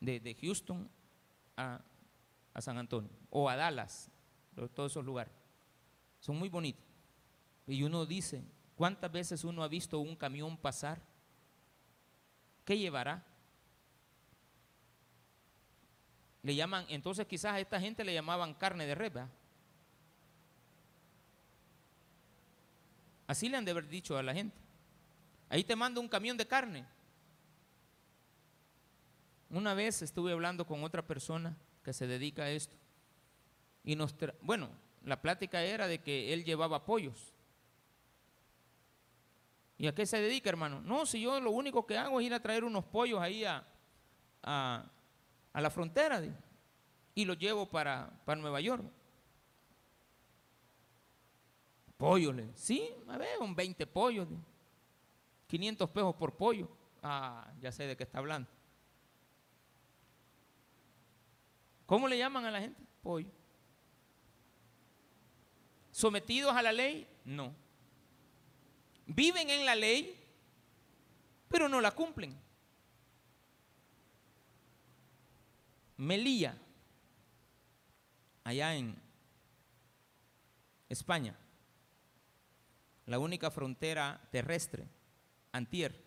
[0.00, 0.88] De, Houston
[1.56, 1.80] a,
[2.54, 3.10] a San Antonio.
[3.30, 4.10] O a Dallas.
[4.74, 5.32] Todos esos lugares.
[6.20, 6.84] Son muy bonitos.
[7.66, 8.44] Y uno dice,
[8.76, 11.00] ¿Cuántas veces uno ha visto un camión pasar?
[12.64, 13.24] ¿Qué llevará?
[16.42, 19.30] Le llaman, entonces quizás a esta gente le llamaban carne de reba.
[23.26, 24.56] Así le han de haber dicho a la gente.
[25.48, 26.86] Ahí te mando un camión de carne.
[29.50, 32.76] Una vez estuve hablando con otra persona que se dedica a esto.
[33.84, 34.68] Y nos, bueno,
[35.04, 37.32] la plática era de que él llevaba pollos.
[39.78, 40.80] ¿Y a qué se dedica, hermano?
[40.80, 43.64] No, si yo lo único que hago es ir a traer unos pollos ahí a,
[44.42, 44.90] a,
[45.54, 46.22] la frontera
[47.14, 48.84] y los llevo para, para Nueva York.
[51.96, 54.28] Pollos, sí, a ver, un 20 pollos,
[55.46, 56.68] 500 pesos por pollo.
[57.02, 58.50] Ah, ya sé de qué está hablando.
[61.86, 62.82] ¿Cómo le llaman a la gente?
[63.02, 63.30] Pollo.
[65.92, 67.06] ¿Sometidos a la ley?
[67.24, 67.66] No
[69.06, 70.14] viven en la ley,
[71.48, 72.36] pero no la cumplen.
[75.96, 76.58] Melilla,
[78.44, 79.00] allá en
[80.88, 81.34] España,
[83.06, 84.86] la única frontera terrestre,
[85.52, 86.04] Antier,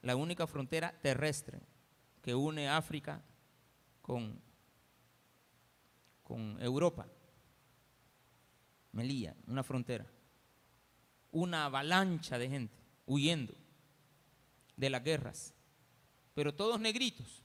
[0.00, 1.60] la única frontera terrestre
[2.22, 3.20] que une África
[4.00, 4.40] con,
[6.32, 7.06] con Europa.
[8.92, 10.06] Melilla, una frontera.
[11.30, 12.74] Una avalancha de gente
[13.04, 13.52] huyendo
[14.74, 15.52] de las guerras,
[16.32, 17.44] pero todos negritos.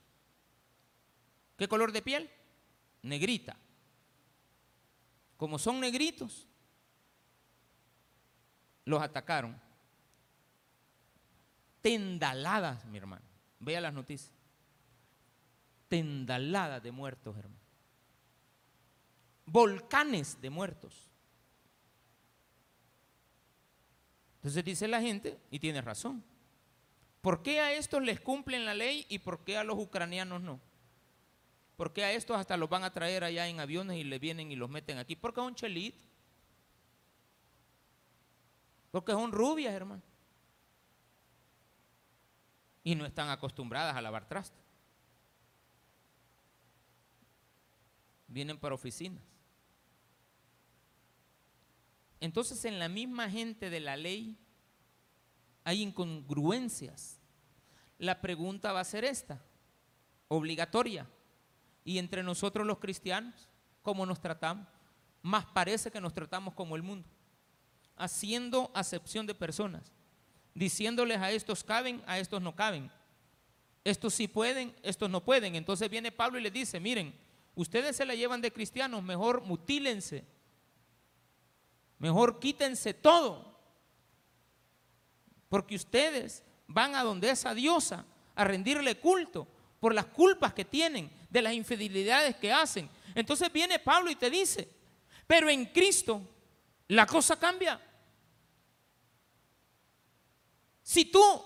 [1.58, 2.30] ¿Qué color de piel?
[3.02, 3.58] Negrita.
[5.36, 6.48] Como son negritos,
[8.86, 9.60] los atacaron.
[11.82, 13.26] Tendaladas, mi hermano.
[13.60, 14.32] Vea las noticias.
[15.90, 17.67] Tendaladas de muertos, hermano.
[19.48, 21.10] Volcanes de muertos.
[24.36, 26.24] Entonces dice la gente, y tiene razón,
[27.22, 30.60] ¿por qué a estos les cumplen la ley y por qué a los ucranianos no?
[31.76, 34.52] ¿Por qué a estos hasta los van a traer allá en aviones y le vienen
[34.52, 35.16] y los meten aquí?
[35.16, 36.08] Porque son chelitos.
[38.92, 40.02] Porque son rubias, hermano.
[42.84, 44.64] Y no están acostumbradas a lavar trastes.
[48.28, 49.37] Vienen para oficinas.
[52.20, 54.38] Entonces en la misma gente de la ley
[55.64, 57.20] hay incongruencias.
[57.98, 59.44] La pregunta va a ser esta,
[60.28, 61.08] obligatoria.
[61.84, 63.50] Y entre nosotros los cristianos,
[63.82, 64.68] ¿cómo nos tratamos?
[65.22, 67.08] Más parece que nos tratamos como el mundo,
[67.96, 69.92] haciendo acepción de personas,
[70.54, 72.92] diciéndoles a estos caben, a estos no caben.
[73.84, 75.56] Estos sí pueden, estos no pueden.
[75.56, 77.14] Entonces viene Pablo y les dice, miren,
[77.56, 80.26] ustedes se la llevan de cristianos, mejor mutílense
[82.00, 83.58] Mejor quítense todo.
[85.50, 89.48] Porque ustedes van a donde esa diosa a rendirle culto
[89.80, 92.90] por las culpas que tienen, de las infidelidades que hacen.
[93.16, 94.70] Entonces viene Pablo y te dice,
[95.26, 96.22] pero en Cristo
[96.88, 97.80] la cosa cambia.
[100.84, 101.44] Si tú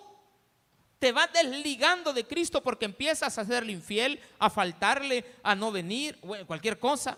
[0.99, 6.19] te vas desligando de Cristo porque empiezas a hacerle infiel, a faltarle, a no venir,
[6.45, 7.17] cualquier cosa,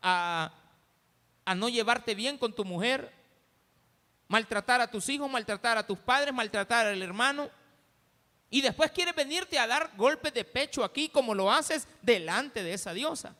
[0.00, 0.50] a
[1.48, 3.10] a no llevarte bien con tu mujer,
[4.28, 7.48] maltratar a tus hijos, maltratar a tus padres, maltratar al hermano.
[8.50, 12.74] Y después quieres venirte a dar golpes de pecho aquí como lo haces delante de
[12.74, 13.34] esa diosa.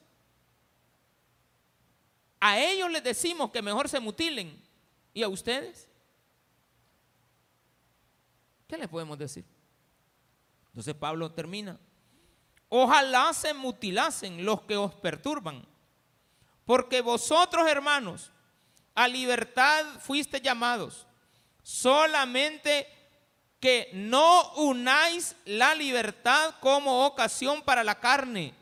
[2.40, 4.58] A ellos les decimos que mejor se mutilen.
[5.12, 5.86] ¿Y a ustedes?
[8.66, 9.44] ¿Qué les podemos decir?
[10.68, 11.78] Entonces Pablo termina.
[12.70, 15.62] Ojalá se mutilasen los que os perturban
[16.68, 18.30] porque vosotros, hermanos,
[18.94, 21.06] a libertad fuiste llamados,
[21.62, 22.86] solamente
[23.58, 28.52] que no unáis la libertad como ocasión para la carne.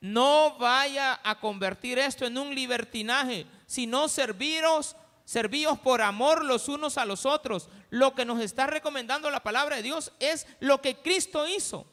[0.00, 6.96] No vaya a convertir esto en un libertinaje, sino serviros, servíos por amor los unos
[6.96, 7.68] a los otros.
[7.90, 11.88] Lo que nos está recomendando la palabra de Dios es lo que Cristo hizo.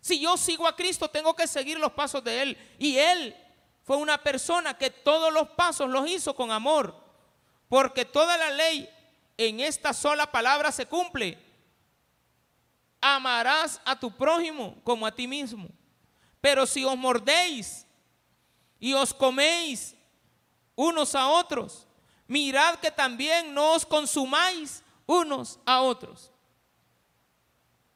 [0.00, 2.58] Si yo sigo a Cristo, tengo que seguir los pasos de Él.
[2.78, 3.34] Y Él
[3.88, 6.94] fue una persona que todos los pasos los hizo con amor,
[7.70, 8.86] porque toda la ley
[9.38, 11.38] en esta sola palabra se cumple.
[13.00, 15.70] Amarás a tu prójimo como a ti mismo.
[16.38, 17.86] Pero si os mordéis
[18.78, 19.94] y os coméis
[20.74, 21.86] unos a otros,
[22.26, 26.30] mirad que también no os consumáis unos a otros.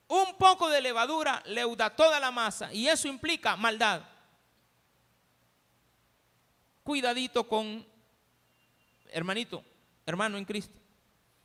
[0.08, 4.11] Un poco de levadura leuda toda la masa y eso implica maldad
[6.82, 7.86] cuidadito con,
[9.10, 9.64] hermanito,
[10.06, 10.78] hermano en Cristo.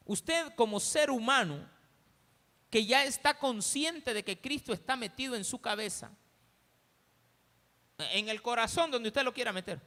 [0.05, 1.69] Usted como ser humano
[2.69, 6.11] que ya está consciente de que Cristo está metido en su cabeza,
[7.97, 9.81] en el corazón donde usted lo quiera meter.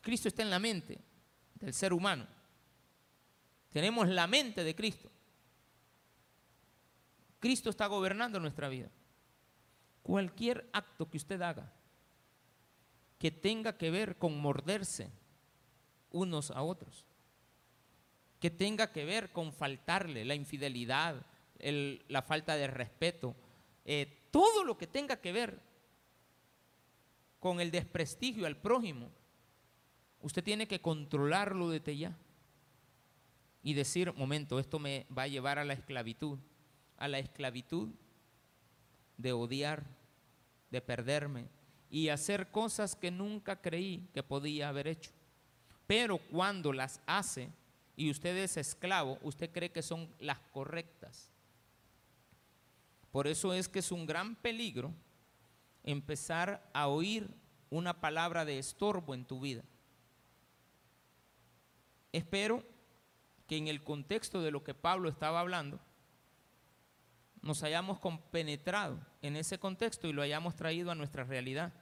[0.00, 0.98] Cristo está en la mente
[1.54, 2.26] del ser humano.
[3.70, 5.10] Tenemos la mente de Cristo.
[7.38, 8.90] Cristo está gobernando nuestra vida.
[10.02, 11.72] Cualquier acto que usted haga,
[13.22, 15.12] que tenga que ver con morderse
[16.10, 17.06] unos a otros,
[18.40, 21.24] que tenga que ver con faltarle la infidelidad,
[21.60, 23.36] la falta de respeto,
[23.84, 25.60] eh, todo lo que tenga que ver
[27.38, 29.08] con el desprestigio al prójimo,
[30.20, 32.18] usted tiene que controlarlo desde ya
[33.62, 36.40] y decir, momento, esto me va a llevar a la esclavitud,
[36.96, 37.88] a la esclavitud
[39.16, 39.86] de odiar,
[40.72, 41.61] de perderme,
[41.92, 45.10] y hacer cosas que nunca creí que podía haber hecho.
[45.86, 47.50] Pero cuando las hace,
[47.94, 51.30] y usted es esclavo, usted cree que son las correctas.
[53.10, 54.94] Por eso es que es un gran peligro
[55.84, 57.28] empezar a oír
[57.68, 59.62] una palabra de estorbo en tu vida.
[62.10, 62.64] Espero
[63.46, 65.78] que en el contexto de lo que Pablo estaba hablando,
[67.42, 71.74] nos hayamos compenetrado en ese contexto y lo hayamos traído a nuestra realidad.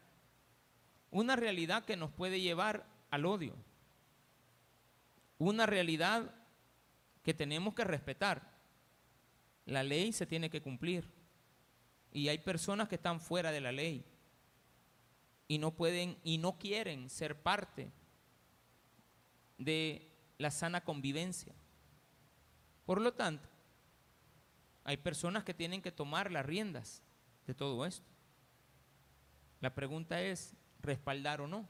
[1.11, 3.55] Una realidad que nos puede llevar al odio.
[5.39, 6.35] Una realidad
[7.23, 8.51] que tenemos que respetar.
[9.67, 11.09] La ley se tiene que cumplir.
[12.13, 14.05] Y hay personas que están fuera de la ley
[15.51, 17.91] y no pueden y no quieren ser parte
[19.59, 21.55] de la sana convivencia.
[22.87, 23.49] Por lo tanto,
[24.85, 27.03] hay personas que tienen que tomar las riendas
[27.47, 28.07] de todo esto.
[29.61, 31.69] La pregunta es, ¿respaldar o no?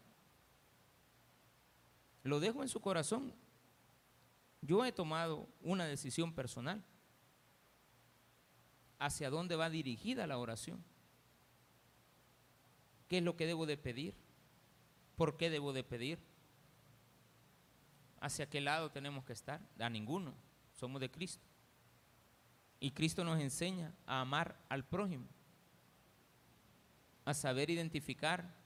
[2.22, 3.34] Lo dejo en su corazón.
[4.62, 6.84] Yo he tomado una decisión personal.
[8.98, 10.84] ¿Hacia dónde va dirigida la oración?
[13.08, 14.14] ¿Qué es lo que debo de pedir?
[15.16, 16.18] ¿Por qué debo de pedir?
[18.20, 19.61] ¿Hacia qué lado tenemos que estar?
[19.78, 20.34] A ninguno.
[20.74, 21.42] Somos de Cristo.
[22.78, 25.26] Y Cristo nos enseña a amar al prójimo,
[27.26, 28.59] a saber identificar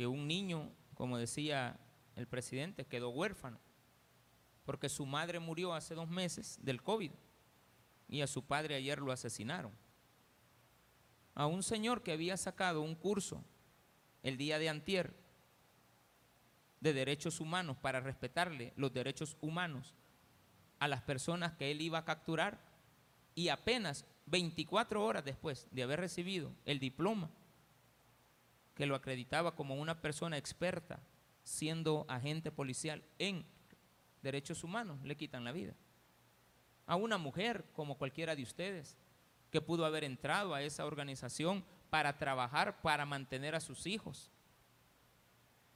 [0.00, 1.78] que un niño, como decía
[2.16, 3.60] el presidente, quedó huérfano,
[4.64, 7.10] porque su madre murió hace dos meses del COVID
[8.08, 9.72] y a su padre ayer lo asesinaron.
[11.34, 13.44] A un señor que había sacado un curso
[14.22, 15.14] el día de antier
[16.80, 19.94] de derechos humanos para respetarle los derechos humanos
[20.78, 22.58] a las personas que él iba a capturar
[23.34, 27.30] y apenas 24 horas después de haber recibido el diploma
[28.80, 31.02] que lo acreditaba como una persona experta
[31.42, 33.44] siendo agente policial en
[34.22, 35.74] derechos humanos, le quitan la vida.
[36.86, 38.96] A una mujer como cualquiera de ustedes
[39.50, 44.30] que pudo haber entrado a esa organización para trabajar, para mantener a sus hijos.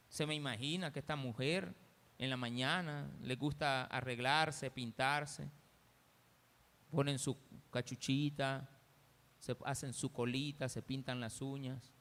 [0.09, 1.75] Se me imagina que esta mujer
[2.17, 5.47] en la mañana, les gusta arreglarse, pintarse,
[6.89, 7.37] ponen su
[7.69, 8.67] cachuchita,
[9.37, 11.94] se hacen su colita, se pintan las uñas,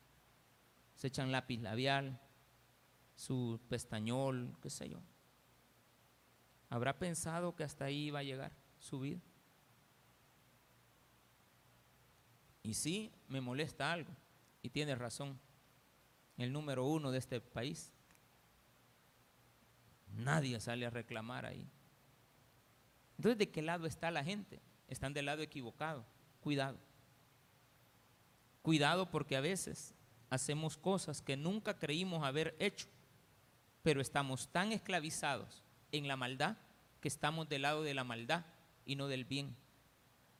[0.94, 2.20] se echan lápiz labial,
[3.14, 5.00] su pestañol, qué sé yo.
[6.68, 9.20] ¿Habrá pensado que hasta ahí iba a llegar su vida?
[12.62, 14.14] Y sí, me molesta algo,
[14.62, 15.38] y tiene razón,
[16.36, 17.92] el número uno de este país
[20.16, 21.68] Nadie sale a reclamar ahí.
[23.16, 24.60] Entonces, ¿de qué lado está la gente?
[24.88, 26.04] Están del lado equivocado.
[26.40, 26.78] Cuidado.
[28.62, 29.94] Cuidado porque a veces
[30.34, 32.86] hacemos cosas que nunca creímos haber hecho,
[33.82, 35.62] pero estamos tan esclavizados
[35.92, 36.56] en la maldad
[37.00, 38.44] que estamos del lado de la maldad
[38.84, 39.56] y no del bien.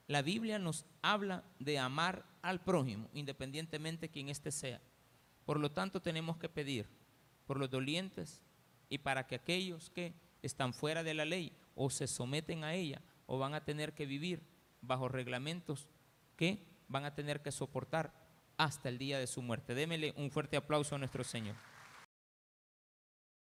[0.07, 4.81] La Biblia nos habla de amar al prójimo, independientemente de quien éste sea.
[5.45, 6.87] Por lo tanto, tenemos que pedir
[7.47, 8.41] por los dolientes,
[8.89, 13.01] y para que aquellos que están fuera de la ley o se someten a ella
[13.25, 14.43] o van a tener que vivir
[14.81, 15.87] bajo reglamentos
[16.35, 18.13] que van a tener que soportar
[18.57, 19.75] hasta el día de su muerte.
[19.75, 21.55] Démele un fuerte aplauso a nuestro Señor.